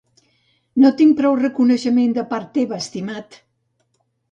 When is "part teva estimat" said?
2.33-3.41